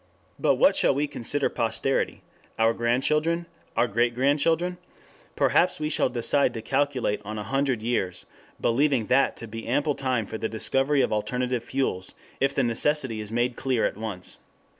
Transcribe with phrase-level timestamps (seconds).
[0.39, 2.23] But what shall we consider posterity?
[2.57, 3.45] Our grandchildren?
[3.77, 4.79] Our great grandchildren?
[5.35, 8.25] Perhaps we shall decide to calculate on a hundred years,
[8.59, 13.19] believing that to be ample time for the discovery of alternative fuels if the necessity
[13.19, 14.39] is made clear at once.